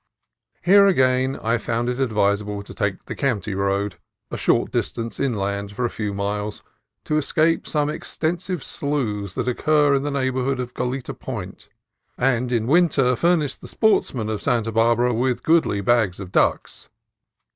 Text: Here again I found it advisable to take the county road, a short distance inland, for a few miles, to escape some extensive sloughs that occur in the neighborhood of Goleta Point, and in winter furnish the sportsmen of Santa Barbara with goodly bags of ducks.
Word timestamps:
Here 0.63 0.87
again 0.87 1.37
I 1.43 1.59
found 1.59 1.87
it 1.87 1.99
advisable 1.99 2.63
to 2.63 2.73
take 2.73 3.05
the 3.05 3.13
county 3.13 3.53
road, 3.53 3.97
a 4.31 4.35
short 4.35 4.71
distance 4.71 5.19
inland, 5.19 5.73
for 5.73 5.85
a 5.85 5.91
few 5.91 6.11
miles, 6.11 6.63
to 7.03 7.17
escape 7.17 7.67
some 7.67 7.87
extensive 7.87 8.63
sloughs 8.63 9.35
that 9.35 9.47
occur 9.47 9.93
in 9.93 10.01
the 10.01 10.09
neighborhood 10.09 10.59
of 10.59 10.73
Goleta 10.73 11.13
Point, 11.13 11.69
and 12.17 12.51
in 12.51 12.65
winter 12.65 13.15
furnish 13.15 13.55
the 13.57 13.67
sportsmen 13.67 14.27
of 14.29 14.41
Santa 14.41 14.71
Barbara 14.71 15.13
with 15.13 15.43
goodly 15.43 15.81
bags 15.81 16.19
of 16.19 16.31
ducks. 16.31 16.89